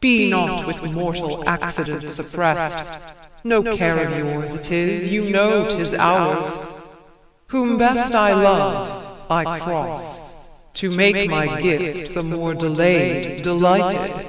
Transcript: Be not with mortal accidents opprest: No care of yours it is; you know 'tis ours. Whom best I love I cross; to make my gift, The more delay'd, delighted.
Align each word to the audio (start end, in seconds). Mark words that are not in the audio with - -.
Be 0.00 0.28
not 0.28 0.66
with 0.66 0.82
mortal 0.92 1.48
accidents 1.48 2.18
opprest: 2.18 3.00
No 3.44 3.76
care 3.76 4.00
of 4.06 4.18
yours 4.18 4.52
it 4.54 4.70
is; 4.72 5.08
you 5.10 5.30
know 5.30 5.68
'tis 5.68 5.94
ours. 5.94 6.48
Whom 7.46 7.78
best 7.78 8.12
I 8.14 8.32
love 8.34 9.20
I 9.30 9.60
cross; 9.60 10.34
to 10.74 10.90
make 10.90 11.30
my 11.30 11.60
gift, 11.62 12.12
The 12.14 12.22
more 12.24 12.54
delay'd, 12.54 13.42
delighted. 13.42 14.26